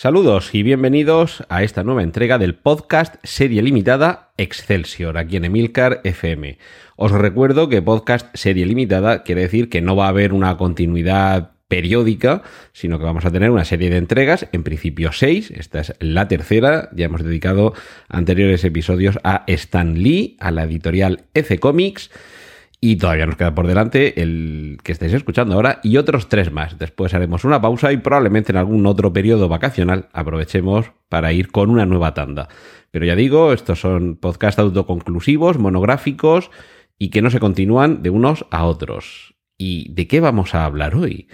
[0.00, 6.00] Saludos y bienvenidos a esta nueva entrega del podcast serie limitada Excelsior, aquí en Emilcar
[6.04, 6.56] FM.
[6.96, 11.50] Os recuerdo que podcast serie limitada quiere decir que no va a haber una continuidad
[11.68, 12.42] periódica,
[12.72, 16.28] sino que vamos a tener una serie de entregas, en principio seis, esta es la
[16.28, 17.74] tercera, ya hemos dedicado
[18.08, 22.10] anteriores episodios a Stan Lee, a la editorial F Comics,
[22.80, 26.78] y todavía nos queda por delante el que estáis escuchando ahora y otros tres más.
[26.78, 31.68] Después haremos una pausa y probablemente en algún otro periodo vacacional aprovechemos para ir con
[31.68, 32.48] una nueva tanda.
[32.90, 36.50] Pero ya digo, estos son podcasts autoconclusivos, monográficos
[36.98, 39.34] y que no se continúan de unos a otros.
[39.58, 41.28] ¿Y de qué vamos a hablar hoy?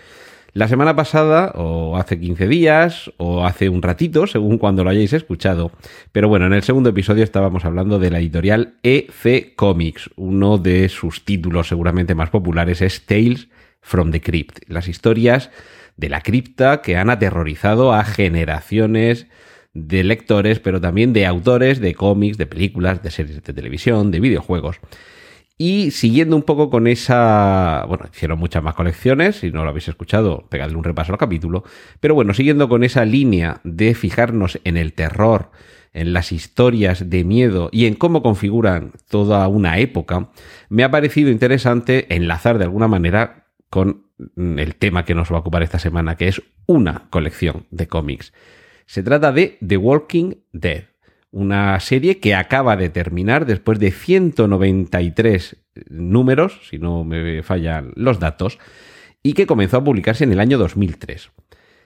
[0.56, 5.12] La semana pasada, o hace 15 días, o hace un ratito, según cuando lo hayáis
[5.12, 5.70] escuchado.
[6.12, 10.08] Pero bueno, en el segundo episodio estábamos hablando de la editorial EC Comics.
[10.16, 13.48] Uno de sus títulos seguramente más populares es Tales
[13.82, 14.60] from the Crypt.
[14.66, 15.50] Las historias
[15.98, 19.26] de la cripta que han aterrorizado a generaciones
[19.74, 24.20] de lectores, pero también de autores de cómics, de películas, de series de televisión, de
[24.20, 24.80] videojuegos.
[25.58, 29.88] Y siguiendo un poco con esa, bueno, hicieron muchas más colecciones, si no lo habéis
[29.88, 31.64] escuchado, pegadle un repaso al capítulo,
[31.98, 35.50] pero bueno, siguiendo con esa línea de fijarnos en el terror,
[35.94, 40.30] en las historias de miedo y en cómo configuran toda una época,
[40.68, 44.04] me ha parecido interesante enlazar de alguna manera con
[44.36, 48.34] el tema que nos va a ocupar esta semana, que es una colección de cómics.
[48.84, 50.84] Se trata de The Walking Dead
[51.36, 55.56] una serie que acaba de terminar después de 193
[55.90, 58.58] números, si no me fallan los datos,
[59.22, 61.30] y que comenzó a publicarse en el año 2003.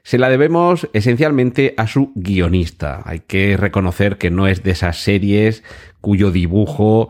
[0.04, 3.02] Se la debemos esencialmente a su guionista.
[3.04, 5.64] Hay que reconocer que no es de esas series
[6.00, 7.08] cuyo dibujo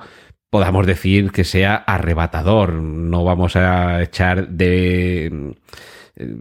[0.48, 2.72] podamos decir que sea arrebatador.
[2.72, 5.56] No vamos a echar de...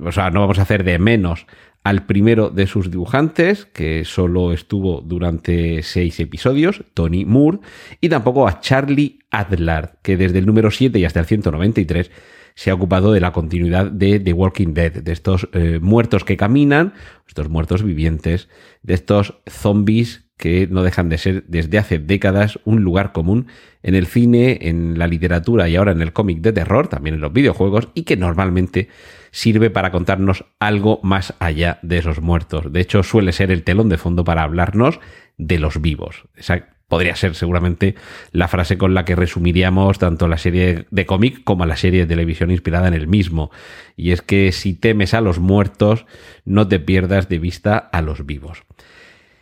[0.06, 1.46] O sea, no vamos a hacer de menos
[1.84, 7.59] al primero de sus dibujantes, que solo estuvo durante seis episodios, Tony Moore,
[8.01, 12.12] y tampoco a Charlie Adler, que desde el número 7 y hasta el 193
[12.56, 16.35] se ha ocupado de la continuidad de The Walking Dead, de estos eh, muertos que
[16.35, 16.94] caminan,
[17.25, 18.50] estos muertos vivientes,
[18.84, 23.47] de estos zombies que no dejan de ser desde hace décadas un lugar común
[23.84, 27.22] en el cine, en la literatura y ahora en el cómic de terror, también en
[27.22, 28.90] los videojuegos, y que normalmente
[29.31, 32.72] sirve para contarnos algo más allá de esos muertos.
[32.72, 35.00] De hecho, suele ser el telón de fondo para hablarnos
[35.38, 36.25] de los vivos.
[36.35, 37.95] Esa podría ser seguramente
[38.31, 42.07] la frase con la que resumiríamos tanto la serie de cómic como la serie de
[42.07, 43.51] televisión inspirada en el mismo.
[43.95, 46.06] Y es que si temes a los muertos,
[46.44, 48.63] no te pierdas de vista a los vivos.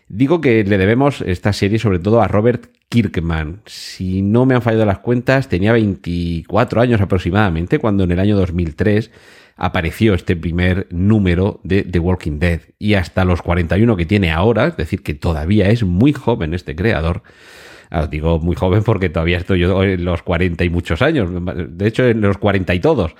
[0.09, 3.61] Digo que le debemos esta serie sobre todo a Robert Kirkman.
[3.65, 8.37] Si no me han fallado las cuentas, tenía 24 años aproximadamente cuando en el año
[8.37, 9.11] 2003
[9.57, 12.61] apareció este primer número de The Walking Dead.
[12.79, 16.75] Y hasta los 41 que tiene ahora, es decir, que todavía es muy joven este
[16.75, 17.23] creador.
[17.89, 21.29] Ah, os digo muy joven porque todavía estoy yo en los 40 y muchos años.
[21.69, 23.13] De hecho, en los 40 y todos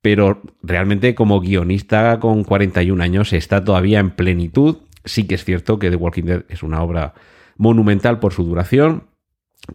[0.00, 4.76] pero realmente como guionista con 41 años está todavía en plenitud
[5.08, 7.14] Sí que es cierto que The Walking Dead es una obra
[7.56, 9.04] monumental por su duración,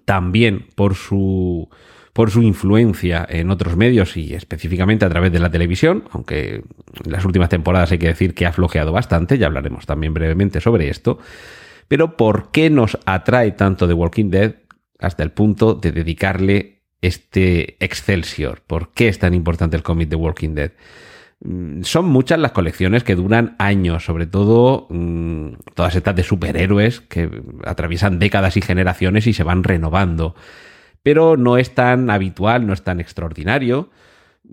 [0.06, 1.70] también por su
[2.14, 6.64] por su influencia en otros medios y específicamente a través de la televisión, aunque
[7.04, 10.62] en las últimas temporadas hay que decir que ha flojeado bastante, ya hablaremos también brevemente
[10.62, 11.18] sobre esto.
[11.88, 14.56] Pero ¿por qué nos atrae tanto The Walking Dead
[15.00, 18.62] hasta el punto de dedicarle este Excelsior?
[18.66, 20.72] ¿Por qué es tan importante el cómic The Walking Dead?
[21.44, 27.02] Mm, son muchas las colecciones que duran años, sobre todo mm, todas estas de superhéroes
[27.02, 27.30] que
[27.66, 30.36] atraviesan décadas y generaciones y se van renovando.
[31.04, 33.90] Pero no es tan habitual, no es tan extraordinario.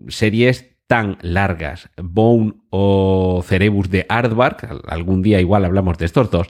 [0.09, 6.49] Series tan largas, Bone o Cerebus de Aardvark, algún día igual hablamos de estos dos,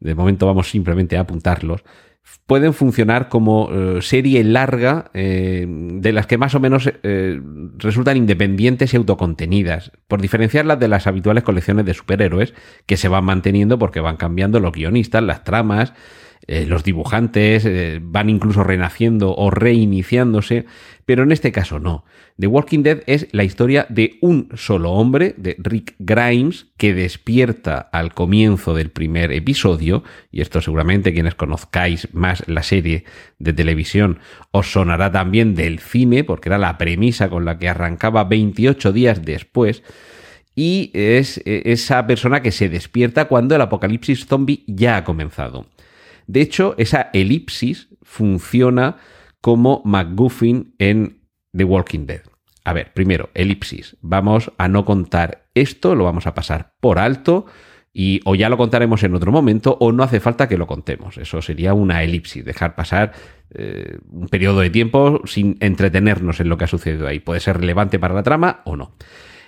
[0.00, 1.84] de momento vamos simplemente a apuntarlos,
[2.46, 7.40] pueden funcionar como eh, serie larga eh, de las que más o menos eh,
[7.78, 12.54] resultan independientes y autocontenidas, por diferenciarlas de las habituales colecciones de superhéroes
[12.86, 15.94] que se van manteniendo porque van cambiando los guionistas, las tramas,
[16.46, 20.66] eh, los dibujantes eh, van incluso renaciendo o reiniciándose,
[21.06, 22.04] pero en este caso no.
[22.38, 27.78] The Walking Dead es la historia de un solo hombre, de Rick Grimes, que despierta
[27.78, 30.02] al comienzo del primer episodio,
[30.32, 33.04] y esto seguramente quienes conozcáis más la serie
[33.38, 34.18] de televisión
[34.50, 39.24] os sonará también del cine, porque era la premisa con la que arrancaba 28 días
[39.24, 39.82] después,
[40.56, 45.66] y es eh, esa persona que se despierta cuando el apocalipsis zombie ya ha comenzado.
[46.26, 48.96] De hecho, esa elipsis funciona
[49.40, 51.20] como McGuffin en
[51.52, 52.22] The Walking Dead.
[52.64, 53.96] A ver, primero, elipsis.
[54.00, 57.46] Vamos a no contar esto, lo vamos a pasar por alto
[57.92, 61.18] y o ya lo contaremos en otro momento o no hace falta que lo contemos.
[61.18, 63.12] Eso sería una elipsis, dejar pasar
[63.54, 67.20] eh, un periodo de tiempo sin entretenernos en lo que ha sucedido ahí.
[67.20, 68.92] Puede ser relevante para la trama o no.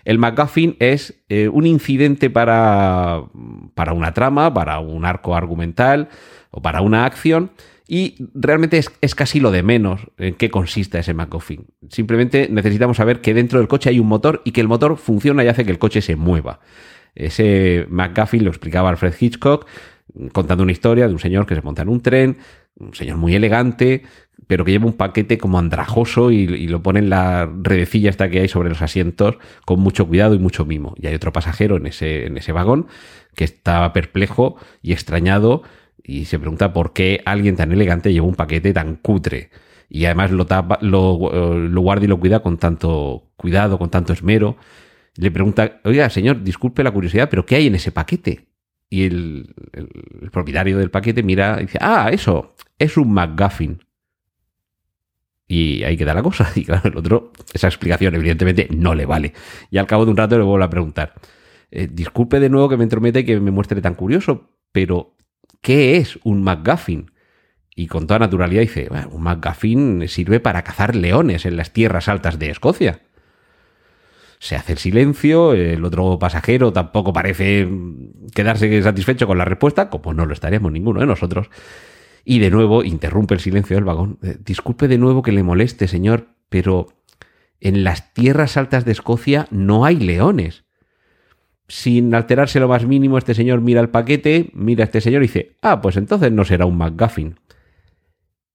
[0.04, 3.22] El MacGuffin es eh, un incidente para,
[3.74, 6.08] para una trama, para un arco argumental
[6.56, 7.50] o para una acción
[7.86, 11.66] y realmente es, casi lo de menos en qué consiste ese MacGuffin.
[11.90, 15.44] Simplemente necesitamos saber que dentro del coche hay un motor y que el motor funciona
[15.44, 16.60] y hace que el coche se mueva.
[17.14, 19.66] Ese MacGuffin lo explicaba Alfred Hitchcock
[20.32, 22.38] contando una historia de un señor que se monta en un tren,
[22.78, 24.02] un señor muy elegante,
[24.46, 28.40] pero que lleva un paquete como andrajoso y, lo pone en la redecilla esta que
[28.40, 29.36] hay sobre los asientos
[29.66, 30.94] con mucho cuidado y mucho mimo.
[30.96, 32.86] Y hay otro pasajero en ese, en ese vagón
[33.34, 35.62] que está perplejo y extrañado
[36.02, 39.50] y se pregunta por qué alguien tan elegante lleva un paquete tan cutre.
[39.88, 40.34] Y además eh,
[40.80, 44.56] lo guarda y lo cuida con tanto cuidado, con tanto esmero.
[45.16, 48.48] Le pregunta, oiga, señor, disculpe la curiosidad, pero ¿qué hay en ese paquete?
[48.88, 53.80] Y el, el, propietario del paquete mira y dice, ah, eso, es un McGuffin.
[55.48, 56.50] Y ahí queda la cosa.
[56.56, 59.32] Y claro, el otro, esa explicación evidentemente no le vale.
[59.70, 61.14] Y al cabo de un rato le vuelvo a preguntar,
[61.70, 65.15] eh, disculpe de nuevo que me entrometa y que me muestre tan curioso, pero
[65.60, 67.10] ¿qué es un McGuffin?
[67.74, 72.38] Y con toda naturalidad dice, un McGuffin sirve para cazar leones en las tierras altas
[72.38, 73.02] de Escocia.
[74.38, 77.68] Se hace el silencio, el otro pasajero tampoco parece
[78.34, 81.48] quedarse satisfecho con la respuesta, como no lo estaríamos ninguno de nosotros.
[82.24, 84.18] Y de nuevo interrumpe el silencio del vagón.
[84.22, 86.88] Eh, disculpe de nuevo que le moleste, señor, pero
[87.60, 90.65] en las tierras altas de Escocia no hay leones
[91.68, 95.26] sin alterarse lo más mínimo, este señor mira el paquete, mira a este señor y
[95.26, 97.36] dice, ah, pues entonces no será un McGuffin.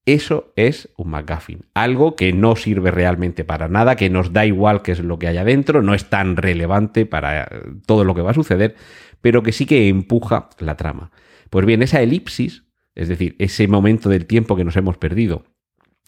[0.06, 1.66] Eso es un McGuffin.
[1.74, 5.28] Algo que no sirve realmente para nada, que nos da igual qué es lo que
[5.28, 7.48] hay adentro, no es tan relevante para
[7.86, 8.76] todo lo que va a suceder,
[9.22, 11.12] pero que sí que empuja la trama.
[11.50, 12.64] Pues bien, esa elipsis,
[12.96, 15.44] es decir, ese momento del tiempo que nos hemos perdido,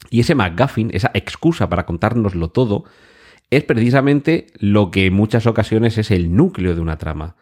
[0.09, 2.85] y ese McGuffin, esa excusa para contárnoslo todo,
[3.55, 7.35] es precisamente lo que en muchas ocasiones es el núcleo de una trama.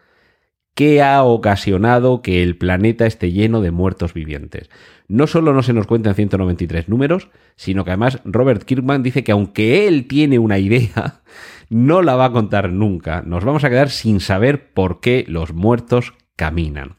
[0.74, 4.70] ¿Qué ha ocasionado que el planeta esté lleno de muertos vivientes?
[5.08, 9.34] No solo no se nos cuentan 193 números, sino que además Robert Kirkman dice que
[9.34, 11.22] aunque él tiene una idea,
[11.70, 13.22] no la va a contar nunca.
[13.22, 16.96] Nos vamos a quedar sin saber por qué los muertos caminan.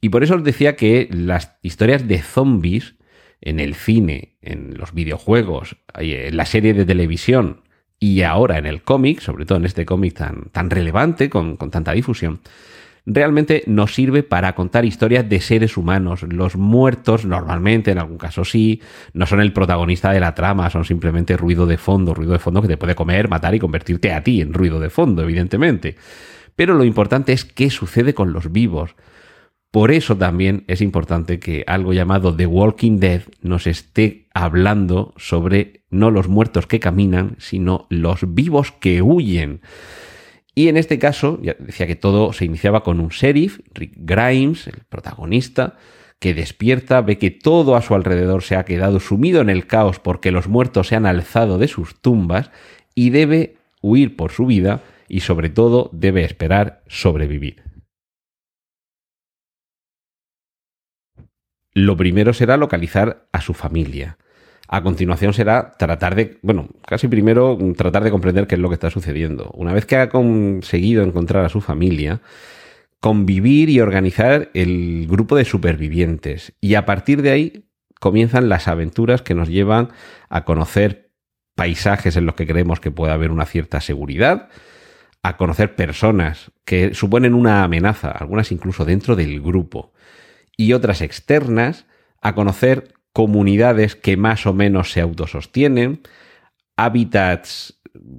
[0.00, 2.94] Y por eso os decía que las historias de zombies
[3.40, 7.62] en el cine, en los videojuegos, en la serie de televisión,
[8.02, 11.70] y ahora en el cómic, sobre todo en este cómic tan, tan relevante, con, con
[11.70, 12.40] tanta difusión,
[13.06, 16.24] realmente nos sirve para contar historias de seres humanos.
[16.24, 18.82] Los muertos, normalmente, en algún caso sí,
[19.12, 22.60] no son el protagonista de la trama, son simplemente ruido de fondo, ruido de fondo
[22.60, 25.94] que te puede comer, matar y convertirte a ti en ruido de fondo, evidentemente.
[26.56, 28.96] Pero lo importante es qué sucede con los vivos.
[29.70, 35.81] Por eso también es importante que algo llamado The Walking Dead nos esté hablando sobre
[35.92, 39.60] no los muertos que caminan, sino los vivos que huyen.
[40.54, 44.66] Y en este caso, ya decía que todo se iniciaba con un sheriff, Rick Grimes,
[44.66, 45.76] el protagonista,
[46.18, 49.98] que despierta, ve que todo a su alrededor se ha quedado sumido en el caos
[49.98, 52.50] porque los muertos se han alzado de sus tumbas
[52.94, 57.62] y debe huir por su vida y sobre todo debe esperar sobrevivir.
[61.74, 64.18] Lo primero será localizar a su familia.
[64.74, 68.74] A continuación será tratar de, bueno, casi primero tratar de comprender qué es lo que
[68.76, 69.50] está sucediendo.
[69.52, 72.22] Una vez que ha conseguido encontrar a su familia,
[72.98, 76.54] convivir y organizar el grupo de supervivientes.
[76.62, 77.68] Y a partir de ahí
[78.00, 79.90] comienzan las aventuras que nos llevan
[80.30, 81.10] a conocer
[81.54, 84.48] paisajes en los que creemos que puede haber una cierta seguridad,
[85.22, 89.92] a conocer personas que suponen una amenaza, algunas incluso dentro del grupo
[90.56, 91.84] y otras externas,
[92.22, 96.00] a conocer comunidades que más o menos se autosostienen,
[96.76, 97.78] hábitats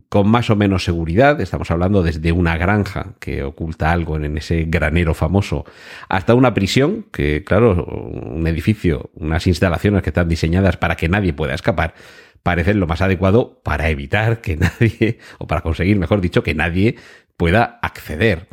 [0.09, 4.65] con más o menos seguridad, estamos hablando desde una granja que oculta algo en ese
[4.67, 5.65] granero famoso,
[6.09, 11.33] hasta una prisión, que claro, un edificio, unas instalaciones que están diseñadas para que nadie
[11.33, 11.95] pueda escapar,
[12.43, 16.97] parecen lo más adecuado para evitar que nadie, o para conseguir, mejor dicho, que nadie
[17.35, 18.47] pueda acceder.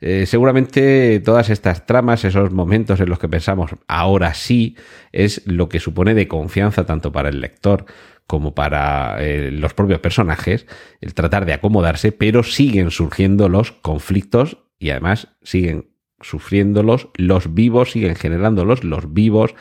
[0.00, 4.76] Eh, seguramente todas estas tramas, esos momentos en los que pensamos ahora sí,
[5.12, 7.86] es lo que supone de confianza tanto para el lector
[8.26, 10.66] como para eh, los propios personajes,
[11.00, 15.90] el tratar de acomodarse, pero siguen surgiendo los conflictos y además siguen
[16.20, 19.54] sufriéndolos los vivos, siguen generándolos los vivos.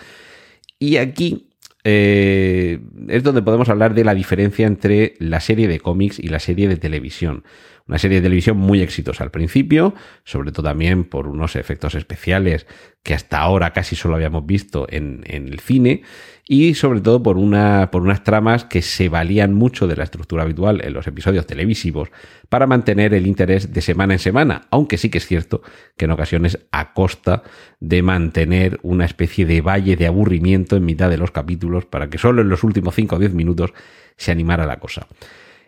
[0.79, 1.46] Y aquí
[1.89, 6.39] eh, es donde podemos hablar de la diferencia entre la serie de cómics y la
[6.39, 7.45] serie de televisión.
[7.87, 12.67] Una serie de televisión muy exitosa al principio, sobre todo también por unos efectos especiales
[13.07, 16.01] que hasta ahora casi solo habíamos visto en, el cine,
[16.45, 20.43] y sobre todo por, una, por unas tramas que se valían mucho de la estructura
[20.43, 22.09] habitual en los episodios televisivos
[22.49, 25.61] para mantener el interés de semana en semana, aunque sí que es cierto
[25.95, 27.43] que en ocasiones a costa
[27.79, 32.17] de mantener una especie de valle de aburrimiento en mitad de los capítulos para que
[32.17, 33.71] solo en los últimos 5 o 10 minutos
[34.17, 35.07] se animara la cosa.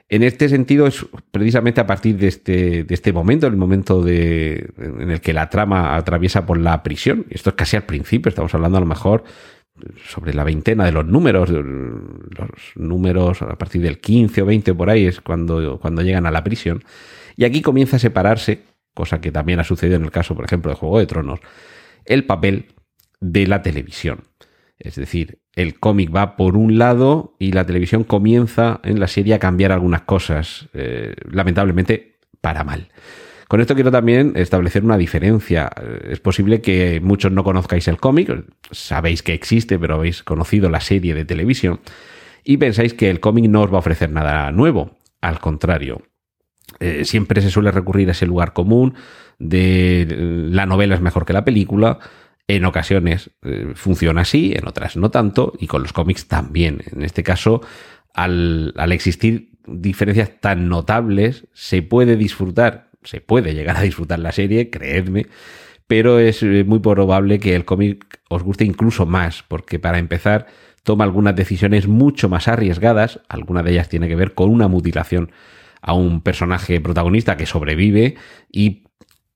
[0.09, 4.71] En este sentido, es precisamente a partir de este, de este momento, el momento de,
[4.77, 8.53] en el que la trama atraviesa por la prisión, esto es casi al principio, estamos
[8.55, 9.23] hablando a lo mejor
[10.07, 14.89] sobre la veintena de los números, los números a partir del 15 o 20 por
[14.89, 16.83] ahí es cuando, cuando llegan a la prisión,
[17.37, 18.63] y aquí comienza a separarse,
[18.95, 21.39] cosa que también ha sucedido en el caso, por ejemplo, de Juego de Tronos,
[22.05, 22.65] el papel
[23.21, 24.23] de la televisión.
[24.79, 29.33] Es decir, el cómic va por un lado y la televisión comienza en la serie
[29.33, 32.87] a cambiar algunas cosas, eh, lamentablemente para mal.
[33.49, 35.69] Con esto quiero también establecer una diferencia.
[35.81, 38.31] Eh, es posible que muchos no conozcáis el cómic,
[38.71, 41.81] sabéis que existe, pero habéis conocido la serie de televisión
[42.45, 44.97] y pensáis que el cómic no os va a ofrecer nada nuevo.
[45.19, 46.03] Al contrario,
[46.79, 48.93] eh, siempre se suele recurrir a ese lugar común
[49.39, 50.05] de
[50.51, 51.99] la novela es mejor que la película
[52.49, 56.81] en ocasiones eh, funciona así, en otras no tanto, y con los cómics también.
[56.91, 57.61] En este caso,
[58.15, 64.71] al, existir diferencias tan notables, se puede disfrutar, se puede llegar a disfrutar la serie,
[64.71, 65.27] creedme,
[65.85, 70.47] pero es eh, muy probable que el cómic os guste incluso más, porque para empezar
[70.81, 75.29] toma algunas decisiones mucho más arriesgadas, alguna de ellas tiene que ver con una mutilación
[75.83, 78.15] a un personaje protagonista que sobrevive
[78.51, 78.88] y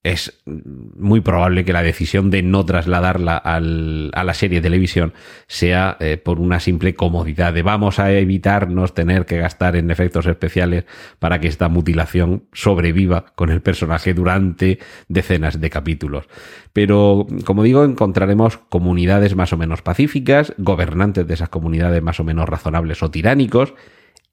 [0.04, 5.14] es muy probable que la decisión de no trasladarla a la serie de televisión
[5.48, 10.26] sea eh, por una simple comodidad de vamos a evitarnos tener que gastar en efectos
[10.26, 10.84] especiales
[11.20, 16.26] para que esta mutilación sobreviva con el personaje durante decenas de capítulos.
[16.74, 22.26] Pero, como digo, encontraremos comunidades más o menos pacíficas, gobernantes de esas comunidades más o
[22.26, 23.74] menos razonables o tiránicos,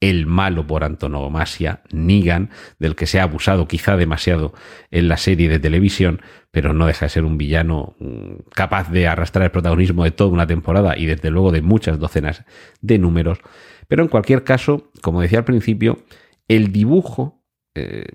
[0.01, 4.55] el malo por antonomasia, Negan, del que se ha abusado quizá demasiado
[4.91, 9.07] en la serie de televisión, pero no deja de ser un villano mm, capaz de
[9.07, 12.45] arrastrar el protagonismo de toda una temporada y desde luego de muchas docenas
[12.81, 13.39] de números.
[13.89, 15.99] Pero en cualquier caso, como decía al principio,
[16.49, 18.07] el dibujo eh,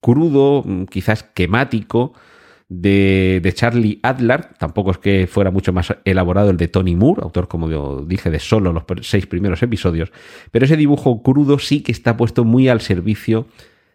[0.00, 2.14] crudo, mm, quizás quemático,
[2.68, 7.48] de, Charlie Adler, tampoco es que fuera mucho más elaborado el de Tony Moore, autor,
[7.48, 10.12] como dije, de solo los seis primeros episodios,
[10.50, 13.46] pero ese dibujo crudo sí que está puesto muy al servicio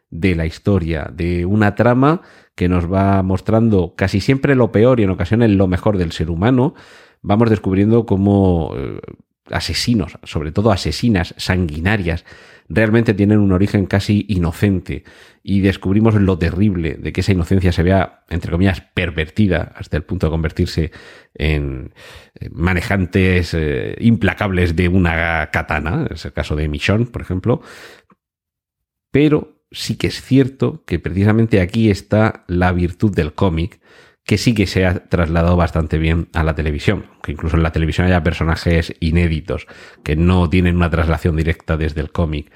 [0.10, 2.22] de la historia, de una trama
[2.56, 6.30] que nos va mostrando casi siempre lo peor y en ocasiones lo mejor del ser
[6.30, 6.74] humano,
[7.22, 9.00] vamos descubriendo cómo eh,
[9.50, 12.25] asesinos, sobre todo asesinas sanguinarias,
[12.74, 15.04] realmente tienen un origen casi inocente
[15.44, 20.04] y descubrimos lo terrible de que esa inocencia se vea, entre comillas, pervertida hasta el
[20.04, 20.92] punto de convertirse
[21.34, 21.94] en
[22.40, 27.62] eh, manejantes eh, implacables de una katana, es el caso de Michonne, por ejemplo.
[29.12, 33.80] Pero sí que es cierto que precisamente aquí está la virtud del cómic,
[34.31, 37.73] que sí que se ha trasladado bastante bien a la televisión, que incluso en la
[37.73, 39.67] televisión haya personajes inéditos,
[40.05, 42.50] que no tienen una traslación directa desde el cómic.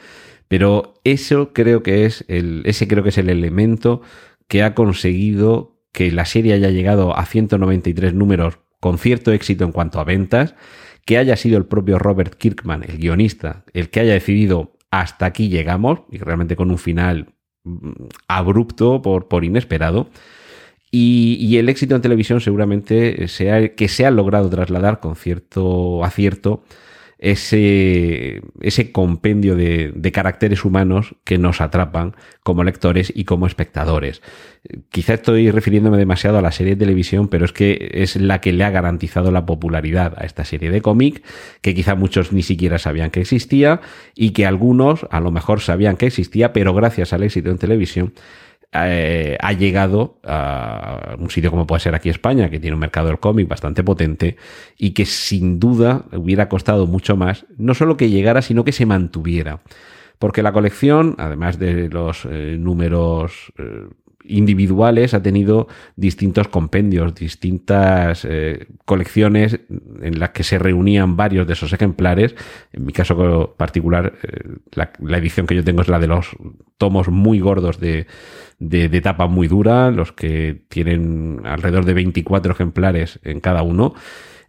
[0.47, 4.01] Pero eso creo que es el, ese creo que es el elemento
[4.47, 9.73] que ha conseguido que la serie haya llegado a 193 números con cierto éxito en
[9.73, 10.55] cuanto a ventas,
[11.03, 15.49] que haya sido el propio Robert Kirkman, el guionista, el que haya decidido hasta aquí
[15.49, 17.33] llegamos, y realmente con un final
[17.65, 17.91] mm,
[18.29, 20.09] abrupto por, por inesperado,
[20.97, 26.63] y, el éxito en televisión seguramente sea que se ha logrado trasladar con cierto acierto
[27.17, 34.21] ese, ese compendio de, de, caracteres humanos que nos atrapan como lectores y como espectadores.
[34.89, 38.53] Quizá estoy refiriéndome demasiado a la serie de televisión, pero es que es la que
[38.53, 41.23] le ha garantizado la popularidad a esta serie de cómic,
[41.61, 43.81] que quizá muchos ni siquiera sabían que existía
[44.15, 48.13] y que algunos a lo mejor sabían que existía, pero gracias al éxito en televisión
[48.71, 53.07] eh, ha llegado a un sitio como puede ser aquí España, que tiene un mercado
[53.07, 54.35] del cómic bastante potente
[54.77, 58.85] y que sin duda hubiera costado mucho más, no solo que llegara, sino que se
[58.85, 59.61] mantuviera.
[60.19, 63.87] Porque la colección, además de los eh, números eh,
[64.27, 69.59] individuales ha tenido distintos compendios, distintas eh, colecciones
[70.01, 72.35] en las que se reunían varios de esos ejemplares.
[72.73, 76.35] En mi caso particular, eh, la, edición que yo tengo es la de los
[76.77, 78.07] tomos muy gordos de,
[78.59, 83.93] de, tapa muy dura, los que tienen alrededor de 24 ejemplares en cada uno.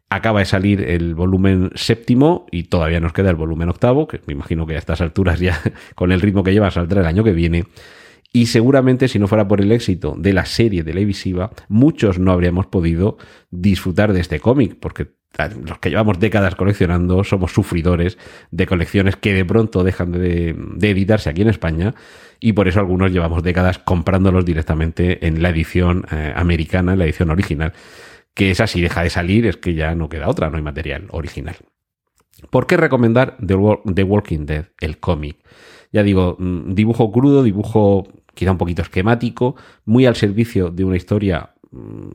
[0.08, 4.34] Acaba de salir el volumen séptimo y todavía nos queda el volumen octavo, que me
[4.34, 5.60] imagino que a estas alturas ya
[5.94, 7.64] con el ritmo que lleva saldrá el año que viene.
[8.36, 12.66] Y seguramente si no fuera por el éxito de la serie televisiva, muchos no habríamos
[12.66, 13.16] podido
[13.50, 15.12] disfrutar de este cómic, porque
[15.64, 18.18] los que llevamos décadas coleccionando somos sufridores
[18.50, 21.94] de colecciones que de pronto dejan de, editarse aquí en España
[22.38, 27.06] y por eso algunos llevamos décadas comprándolos directamente en la edición eh, americana, en la
[27.06, 27.72] edición original,
[28.34, 31.06] que esa si deja de salir es que ya no queda otra, no hay material
[31.10, 31.56] original.
[32.50, 35.38] ¿Por qué recomendar The Walking Dead, el cómic?
[35.90, 40.96] Ya digo, mm, dibujo crudo, dibujo quizá un poquito esquemático, muy al servicio de una
[40.96, 42.10] historia mm,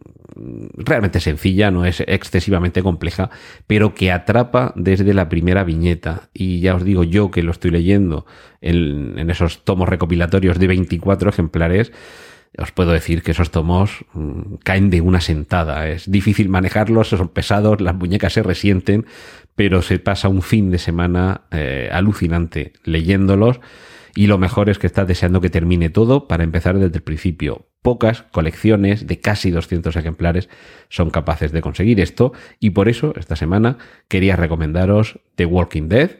[0.77, 3.29] realmente sencilla, no es excesivamente compleja,
[3.67, 6.29] pero que atrapa desde la primera viñeta.
[6.33, 8.25] Y ya os digo yo que lo estoy leyendo
[8.61, 11.91] en, esos tomos recopilatorios de 24 ejemplares,
[12.57, 15.89] os puedo decir que esos tomos mm, caen de una sentada.
[15.89, 19.05] Es difícil manejarlos, son pesados, las muñecas se resienten,
[19.55, 23.59] pero se pasa un fin de semana eh, alucinante leyéndolos
[24.15, 27.67] y lo mejor es que estás deseando que termine todo para empezar desde el principio.
[27.81, 30.49] Pocas colecciones de casi 200 ejemplares
[30.89, 33.77] son capaces de conseguir esto y por eso esta semana
[34.07, 36.11] quería recomendaros The Walking Dead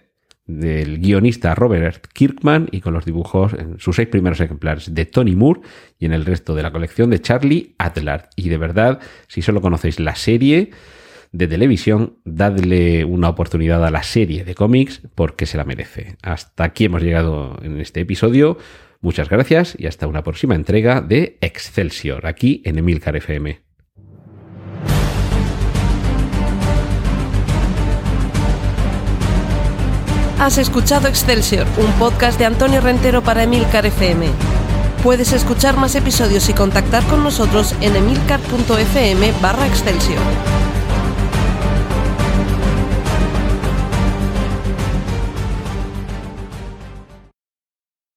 [0.47, 5.35] del guionista Robert Kirkman y con los dibujos en sus seis primeros ejemplares de Tony
[5.35, 5.61] Moore
[5.99, 8.29] y en el resto de la colección de Charlie Adlard.
[8.35, 10.71] Y de verdad, si solo conocéis la serie,
[11.31, 16.17] de televisión, dadle una oportunidad a la serie de cómics porque se la merece.
[16.21, 18.57] Hasta aquí hemos llegado en este episodio.
[18.99, 23.61] Muchas gracias y hasta una próxima entrega de Excelsior, aquí en Emilcar FM.
[30.37, 34.27] Has escuchado Excelsior, un podcast de Antonio Rentero para Emilcar FM.
[35.03, 40.70] Puedes escuchar más episodios y contactar con nosotros en emilcar.fm barra Excelsior.